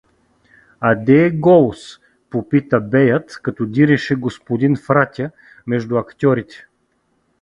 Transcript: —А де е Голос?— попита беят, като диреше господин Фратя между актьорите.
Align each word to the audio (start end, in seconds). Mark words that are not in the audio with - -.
—А 0.79 0.95
де 0.95 1.25
е 1.25 1.29
Голос?— 1.31 1.99
попита 2.29 2.81
беят, 2.81 3.39
като 3.43 3.65
диреше 3.65 4.15
господин 4.15 4.75
Фратя 4.75 5.31
между 5.67 5.97
актьорите. 5.97 6.67